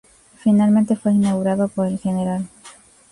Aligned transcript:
Finalmente 0.39 0.95
fue 0.95 1.13
inaugurado 1.13 1.67
por 1.67 1.85
el 1.85 1.99
Gral. 2.03 2.49